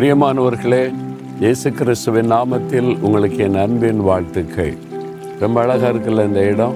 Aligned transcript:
பிரியமானவர்களே 0.00 0.94
இயேசு 1.40 1.72
கிறிஸ்துவின் 1.72 2.32
நாமத்தில் 2.32 3.00
உங்களுக்கு 3.00 3.36
என் 3.36 3.54
அன்பின் 3.54 4.00
வாழ்த்துக்கள். 4.00 4.74
ரொம்ப 5.40 5.60
அழகாக 5.60 5.92
இருக்குல்ல 5.92 6.26
இந்த 6.26 6.40
இடம்? 6.40 6.74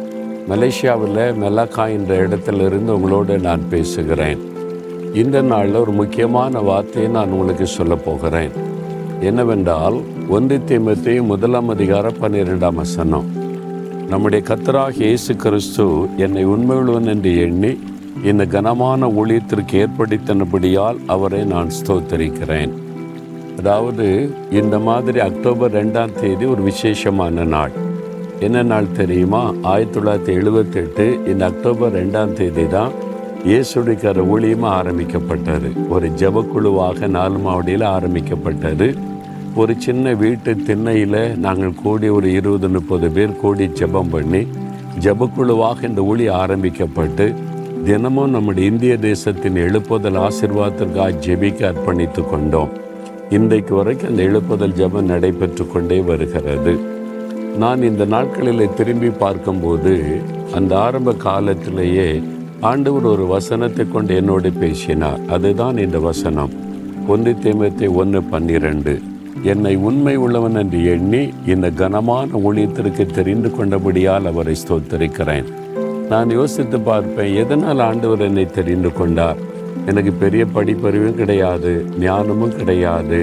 மலேசியாவில் 0.49 1.35
மெலக்கா 1.43 1.89
என்ற 1.89 2.27
இடத்துல 2.27 2.67
இருந்து 2.67 2.95
உங்களோடு 2.95 3.39
நான் 3.39 3.69
பேசுகிறேன். 3.69 4.39
இந்த 5.15 5.43
நாளில் 5.43 5.75
ஒரு 5.75 5.93
முக்கியமான 5.93 6.61
வார்த்தையை 6.61 7.11
நான் 7.11 7.31
உங்களுக்கு 7.31 7.67
சொல்ல 7.67 7.95
போகிறேன். 7.95 8.51
என்னவென்றால் 9.21 10.01
ஒன்று 10.29 10.61
தீமத்தை 10.69 11.23
முதலாம் 11.23 11.69
அதிகார 11.69 12.13
பன்னிரெண்டாம் 12.21 12.75
வசனம். 12.75 13.25
நம்முடைய 14.09 14.45
கத்தராக 14.49 14.91
இயேசு 14.91 15.37
கிறிஸ்து 15.37 16.07
என்னை 16.17 16.47
உண்மையுள்ளவன் 16.47 17.07
என்று 17.07 17.41
எண்ணி 17.41 17.79
இந்த 18.25 18.47
கனமான 18.47 19.07
ஊழியத்திற்கு 19.07 19.87
ஏற்படுத்தினபடியால் 19.87 20.97
அவரை 21.07 21.45
நான் 21.45 21.69
ஸ்தோத்தரிக்கிறேன். 21.83 22.83
அதாவது 23.59 24.07
இந்த 24.51 24.79
மாதிரி 24.79 25.21
அக்டோபர் 25.21 25.73
ரெண்டாம் 25.73 26.13
தேதி 26.21 26.45
ஒரு 26.45 26.63
விசேஷமான 26.63 27.45
நாள். 27.45 27.73
என்ன 28.41 28.63
நாள் 28.63 28.93
தெரியுமா? 28.93 29.55
ஆயிரத்தி 29.63 30.01
தொள்ளாயிரத்தி 30.01 30.33
எழுபத்தெட்டு 30.41 31.25
இந்த 31.27 31.45
அக்டோபர் 31.45 31.93
ரெண்டாம் 31.93 32.33
தேதி 32.33 32.69
தான் 32.69 32.93
இயேசுடிக்கார 33.45 34.21
ஊழியமாக 34.35 34.75
ஆரம்பிக்கப்பட்டது. 34.81 35.71
ஒரு 35.89 36.09
ஜபக்குழுவாக 36.09 37.07
நாலு 37.07 37.39
மாவடியில் 37.39 37.83
ஆரம்பிக்கப்பட்டது. 37.83 38.95
ஒரு 39.57 39.75
சின்ன 39.79 40.15
வீட்டு 40.15 40.57
திண்ணையில் 40.57 41.37
நாங்கள் 41.37 41.75
கூடி 41.83 42.09
ஒரு 42.09 42.33
இருபது 42.33 42.69
முப்பது 42.69 43.11
பேர் 43.11 43.37
கூடி 43.37 43.67
ஜெபம் 43.81 44.11
பண்ணி 44.11 44.47
ஜபக்குழுவாக 45.01 45.85
இந்த 45.89 46.03
ஊழி 46.03 46.29
ஆரம்பிக்கப்பட்டு 46.29 47.35
தினமும் 47.85 48.31
நம்முடைய 48.31 48.71
இந்திய 48.71 48.97
தேசத்தின் 48.97 49.55
எழுப்புதல் 49.55 50.19
ஆசிர்வாதத்திற்காக 50.27 51.21
ஜெபிக்க 51.27 51.73
அர்ப்பணித்து 51.73 52.31
கொண்டோம். 52.31 52.84
இன்றைக்கு 53.31 53.75
வரைக்கும் 53.75 54.09
அந்த 54.11 54.23
எழுப்புதல் 54.23 54.75
ஜெபம் 54.75 55.03
நடைபெற்று 55.03 55.67
கொண்டே 55.67 56.01
வருகிறது. 56.01 56.79
நான் 57.59 57.83
இந்த 57.83 58.05
நாட்களில் 58.05 58.75
திரும்பி 58.75 59.11
பார்க்கும்போது 59.11 60.21
அந்த 60.55 60.79
ஆரம்ப 60.79 61.15
காலத்திலேயே 61.15 62.23
ஆண்டவர் 62.61 63.05
ஒரு 63.05 63.27
வசனத்தை 63.27 63.87
கொண்டு 63.89 64.15
என்னோடு 64.15 64.53
பேசினார். 64.53 65.21
அதுதான் 65.29 65.77
இந்த 65.77 65.99
வசனம். 65.99 66.53
ஒன்று 67.09 67.33
தீமத்தை 67.33 67.95
ஒன்று 67.95 68.23
பன்னிரண்டு. 68.23 69.01
என்னை 69.43 69.77
உண்மை 69.77 70.17
உள்ளவன் 70.17 70.55
என்று 70.55 70.85
எண்ணி 70.85 71.33
இந்த 71.47 71.71
கனமான 71.71 72.29
ஊழியத்திற்கு 72.45 73.07
தெரிந்து 73.07 73.49
கொண்டபடியால் 73.49 74.27
அவரை 74.27 74.55
ஸ்தோத்தரிக்கிறேன். 74.69 75.45
நான் 76.09 76.31
யோசித்து 76.31 76.81
பார்ப்பேன் 76.81 77.35
எதனால் 77.35 77.79
ஆண்டவர் 77.79 78.21
என்னை 78.21 78.47
தெரிந்து 78.47 78.93
கொண்டார்? 78.93 79.37
எனக்கு 79.91 80.13
பெரிய 80.13 80.45
படிப்பறிவும் 80.55 81.19
கிடையாது 81.21 81.87
ஞானமும் 82.01 82.57
கிடையாது 82.57 83.19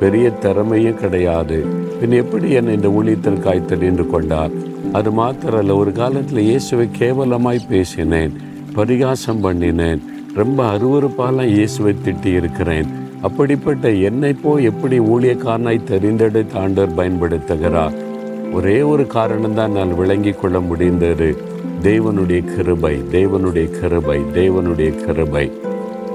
பெரிய 0.00 0.30
திறமையும் 0.30 0.98
கிடையாது. 0.98 1.58
பின் 2.00 2.10
எப்படி 2.10 2.50
என்னை 2.58 2.72
இந்த 2.74 2.88
ஊழியத்திற்காய் 2.88 3.64
தெரிந்து 3.64 4.06
கொண்டார்? 4.06 4.50
அது 4.92 5.10
மாத்திரல்ல 5.10 5.76
ஒரு 5.76 5.92
காலத்தில் 5.92 6.38
இயேசுவை 6.38 6.88
கேவலமாய் 6.98 7.68
பேசினேன் 7.68 8.32
பரிகாசம் 8.74 9.44
பண்ணினேன் 9.44 10.02
ரொம்ப 10.34 10.58
அருவறுப்பாலாம் 10.74 11.52
இயேசுவை 11.56 11.94
திட்டி 12.04 12.30
இருக்கிறேன் 12.40 12.90
அப்படிப்பட்ட 13.20 13.90
என்னை 14.08 14.32
போ 14.32 14.60
எப்படி 14.70 14.98
ஊழியக்காரனாய் 15.00 15.88
தெரிந்தெடுத்து 15.90 16.56
ஆண்டவர் 16.62 16.96
பயன்படுத்துகிறார்? 16.98 17.96
ஒரே 18.52 18.78
ஒரு 18.82 19.06
காரணம்தான் 19.14 19.76
நான் 19.78 19.96
விளங்கி 19.96 20.32
கொள்ள 20.32 20.60
முடிந்தது. 20.60 21.30
தேவனுடைய 21.82 22.40
கிருபை 22.54 22.94
தேவனுடைய 23.12 23.68
கிருபை 23.80 24.18
தேவனுடைய 24.34 24.90
கிருபை. 25.04 25.46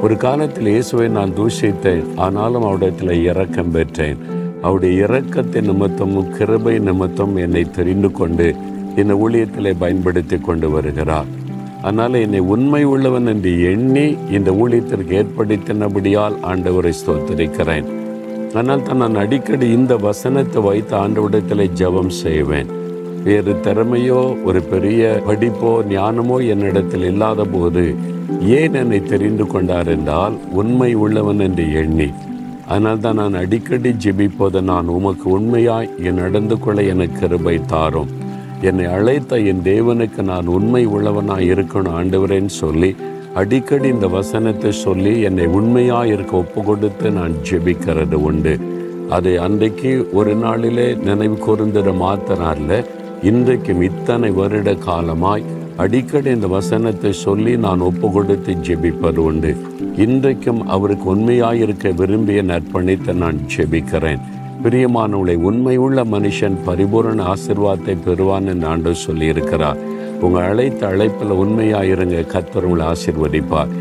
ஒரு 0.06 0.16
காலத்தில் 0.24 0.68
இயேசுவை 0.72 1.06
நான் 1.16 1.32
தூஷித்தேன். 1.38 2.04
ஆனாலும் 2.26 2.66
அவரிடத்தில் 2.68 3.14
இறக்கம் 3.30 3.72
பெற்றேன். 3.76 4.20
அவருடைய 4.66 4.94
இறக்கத்தை 5.06 5.62
நிமித்தமும் 5.70 6.28
கிருபை 6.36 6.74
நிமித்தம் 6.88 7.34
என்னை 7.44 7.64
தெரிந்து 7.78 8.10
கொண்டு 8.20 8.48
இந்த 9.02 9.14
ஊழியத்தில் 9.24 9.80
பயன்படுத்தி 9.82 10.38
கொண்டு 10.48 10.68
வருகிறார். 10.76 11.30
அதனால் 11.82 12.18
என்னை 12.26 12.42
உண்மை 12.54 12.82
உள்ளவன் 12.94 13.30
என்று 13.34 13.52
எண்ணி 13.72 14.06
இந்த 14.38 14.52
ஊழியத்திற்கு 14.62 15.16
ஏற்படுத்தினபடியால் 15.22 16.38
ஆண்டவரை 16.52 16.94
ஸ்தோத்தரிக்கிறேன். 17.00 17.88
ஆனால் 18.60 18.86
தான் 18.88 19.02
நான் 19.04 19.22
அடிக்கடி 19.24 19.70
இந்த 19.78 19.96
வசனத்தை 20.08 20.62
வைத்து 20.68 20.96
ஆண்டவிடத்தில் 21.04 21.74
ஜெபம் 21.80 22.14
செய்வேன். 22.24 22.70
வேறு 23.28 23.54
திறமையோ 23.66 24.22
ஒரு 24.50 24.62
பெரிய 24.74 25.02
படிப்போ 25.30 25.72
ஞானமோ 25.96 26.38
என்னிடத்தில் 26.54 27.08
இல்லாத 27.12 27.42
போது 27.56 27.86
ஏன் 28.30 28.74
என்னை 28.74 29.04
தெரிந்து 29.04 29.48
கொண்டார் 29.48 29.88
என்றால் 29.88 30.34
உண்மை 30.54 30.94
உள்ளவன் 30.94 31.40
என்று 31.40 31.74
எண்ணி. 31.74 32.14
அதனால் 32.68 33.00
தான் 33.00 33.16
நான் 33.16 33.34
அடிக்கடி 33.34 33.90
ஜெபிப்போது 33.90 34.62
நான் 34.62 34.88
உமக்கு 34.88 35.30
உண்மையாய் 35.30 35.90
என் 36.04 36.14
நடந்து 36.14 36.60
கொள்ள 36.60 36.82
எனக்கு 36.84 37.20
கிருபை 37.20 37.66
தாரும். 37.66 38.10
என்னை 38.62 38.86
அழைத்த 38.86 39.40
என் 39.40 39.62
தேவனுக்கு 39.64 40.22
நான் 40.22 40.48
உண்மை 40.48 40.86
உள்ளவனாக 40.86 41.42
இருக்கணும் 41.42 41.96
ஆண்டவரேன்னு 42.00 42.54
சொல்லி 42.64 42.96
அடிக்கடி 43.34 43.88
இந்த 43.88 44.08
வசனத்தை 44.08 44.72
சொல்லி 44.72 45.22
என்னை 45.22 45.46
உண்மையாக 45.46 46.08
இருக்க 46.08 46.36
ஒப்பு 46.38 46.64
கொடுத்து 46.64 47.12
நான் 47.12 47.36
ஜெபிக்கிறது 47.50 48.14
உண்டு. 48.14 48.60
அதை 49.10 49.38
அன்றைக்கு 49.38 50.10
ஒரு 50.14 50.36
நாளிலே 50.36 50.94
நினைவு 50.94 51.38
கூர்ந்திட 51.46 51.92
மாத்தினார்ல 52.06 52.86
இன்றைக்கும் 53.22 53.82
இத்தனை 53.82 54.32
வருட 54.32 54.74
காலமாய் 54.74 55.56
அடிக்கடி 55.84 56.30
இந்த 56.36 56.48
வசனத்தை 56.48 57.10
சொல்லி 57.26 57.52
நான் 57.66 57.82
ஒப்பு 57.88 58.08
கொடுத்து 58.14 58.52
ஜெபிப்பது 58.68 59.20
உண்டு. 59.30 59.52
இன்றைக்கும் 60.06 60.62
அவருக்கு 60.76 61.06
உண்மையாயிருக்க 61.14 61.92
விரும்பிய 62.00 62.40
நற்பணித்தை 62.52 63.14
நான் 63.24 63.40
ஜெபிக்கிறேன். 63.56 64.24
பிரியமானவளை 64.64 65.36
உண்மையுள்ள 65.50 66.04
மனுஷன் 66.14 66.56
பரிபூரண 66.68 67.20
ஆசிர்வாதத்தை 67.34 67.96
பெறுவான்னு 68.08 68.56
நான் 68.64 68.86
சொல்லியிருக்கிறார். 69.04 69.82
உங்கள் 70.26 70.48
அழைத்த 70.52 70.82
அழைப்பில் 70.88 71.36
உண்மையாயிருங்க 71.44 72.24
கத்தர் 72.34 72.68
உங்களை 72.70 72.88
ஆசிர்வதிப்பார். 72.94 73.72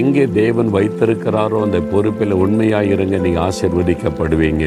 எங்கே 0.00 0.26
தேவன் 0.40 0.70
வைத்திருக்கிறாரோ 0.76 1.58
அந்த 1.66 1.80
பொறுப்பில் 1.94 2.36
உண்மையாயிருங்க 2.44 3.16
நீங்கள் 3.26 3.44
ஆசிர்வதிக்கப்படுவீங்க. 3.48 4.66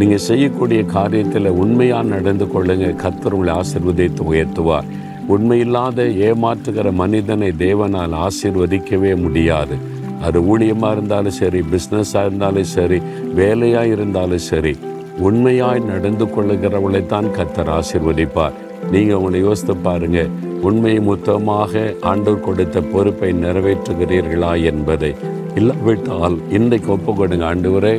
நீங்கள் 0.00 0.26
செய்யக்கூடிய 0.30 0.82
காரியத்தில் 0.96 1.56
உண்மையாக 1.64 2.10
நடந்து 2.14 2.48
கொள்ளுங்க 2.56 2.90
கத்தர் 3.04 3.36
உங்களை 3.38 3.54
ஆசிர்வதித்து 3.62 4.24
உயர்த்துவார். 4.32 4.90
உண்மையில்லாத 5.34 6.04
ஏமாற்றுகிற 6.28 6.88
மனிதனை 7.00 7.48
தேவனால் 7.64 8.14
ஆசிர்வதிக்கவே 8.26 9.12
முடியாது. 9.24 9.76
அது 10.26 10.38
ஊழியமாக 10.52 10.94
இருந்தாலும் 10.96 11.36
சரி 11.40 11.60
பிஸ்னஸாக 11.72 12.24
இருந்தாலும் 12.28 12.70
சரி 12.76 12.98
வேலையாக 13.38 13.92
இருந்தாலும் 13.94 14.46
சரி 14.50 14.72
உண்மையாய் 15.28 15.80
நடந்து 15.90 16.26
கொள்ளுகிறவளை 16.34 17.02
தான் 17.12 17.28
கத்தர் 17.36 17.70
ஆசிர்வதிப்பார். 17.78 18.56
நீங்கள் 18.92 19.18
உங்களை 19.18 19.40
யோசித்து 19.46 19.74
பாருங்க 19.86 20.20
உண்மை 20.68 20.94
மொத்தமாக 21.08 21.82
ஆண்டவர் 22.10 22.44
கொடுத்த 22.46 22.80
பொறுப்பை 22.92 23.30
நிறைவேற்றுகிறீர்களா 23.44 24.52
என்பதை. 24.70 25.12
இல்லாவிட்டால் 25.60 26.36
இன்றைக்கு 26.56 26.90
ஒப்பு 26.96 27.12
கொடுங்க 27.20 27.46
ஆண்டவரே 27.50 27.94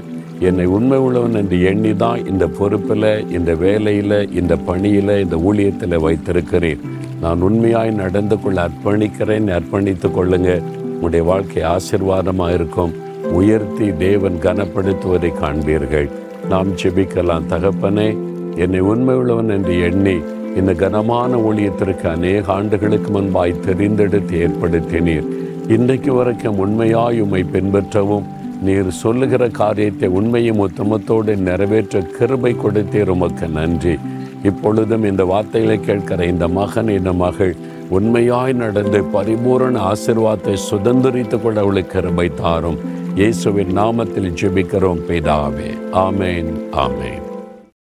என்னை 0.50 0.66
உண்மை 0.75 0.98
உள்ளவன் 1.06 1.38
என்று 1.42 1.58
எண்ணி 1.72 1.92
தான் 2.03 2.22
இந்த 2.31 2.46
பொறுப்பில் 2.59 3.09
இந்த 3.38 3.52
வேலையில் 3.63 4.18
இந்த 4.40 4.53
பணியில் 4.68 5.13
இந்த 5.24 5.38
ஊழியத்தில் 5.48 6.03
வைத்திருக்கிறேன். 6.06 6.81
நான் 7.22 7.42
உண்மையாய் 7.42 7.92
நடந்து 7.92 8.40
கொள்ள 8.40 8.68
அர்ப்பணிக்கிறேன். 8.68 9.48
அர்ப்பணித்து 9.58 10.08
கொள்ளுங்க. 10.09 10.62
உங்களுடைய 10.84 11.26
வாழ்க்கை 11.26 11.64
ஆசிர்வாதமாக 11.64 12.54
இருக்கும். 12.54 12.94
உயர்த்தி 13.32 13.98
தேவன் 13.98 14.38
கனப்படுத்துவதை 14.42 15.31
காண்பீர்கள். 15.42 16.10
நாம் 16.50 16.76
ஜெபிக்கலாம். 16.76 17.48
தகப்பனே 17.50 18.18
என்னை 18.56 18.80
உண்மை 18.80 19.16
உள்ளவன் 19.16 19.50
என்று 19.50 19.81
எண்ணி 19.81 20.16
இந்த 20.56 20.74
கனமான 20.74 21.38
ஊழியத்திற்கு 21.38 22.08
அநேக 22.08 22.54
ஆண்டுகளுக்கு 22.54 23.22
முன்பாய் 23.22 23.62
தெரிந்தெடுத்து 23.68 24.34
ஏற்படுத்தினீர். 24.45 25.28
இன்றைக்கு 25.68 26.13
வரைக்கும் 26.13 26.57
உண்மையாய் 26.57 27.22
உம்மை 27.22 27.45
பின்பற்றவும் 27.54 28.24
நீர் 28.62 28.90
சொல்லுகிற 28.90 29.48
காரியத்தை 29.48 30.10
உண்மையும் 30.10 30.68
உத்தமத்தோடு 30.68 31.38
நிறைவேற்ற 31.38 32.00
கிருபை 32.00 32.56
கொடுத்தீர். 32.56 33.07
உமக்கு 33.07 33.48
நன்றி. 33.48 33.98
இப்பொழுதும் 34.44 35.04
இந்த 35.04 35.24
வார்த்தைகளை 35.26 35.80
கேட்கிற 35.80 36.26
இந்த 36.26 36.48
மகன் 36.48 36.88
இந்த 36.88 37.14
மகள் 37.14 37.56
உண்மையாய் 37.90 38.54
நடந்து 38.54 39.04
பரிபூரண 39.04 39.92
ஆசிர்வாதத்தை 39.92 40.58
சுதந்திரித்து 40.72 41.42
கொள்ள 41.42 41.60
அவளுக்கு 41.60 42.02
கிருபை 42.02 42.32
தாரும். 42.36 42.80
இயேசுவின் 43.16 43.78
நாமத்தில் 43.78 44.34
ஜெபிக்கிறோம் 44.42 45.04
பிதாவே. 45.10 45.72
ஆமேன் 45.92 46.52
ஆமேன். 46.72 47.31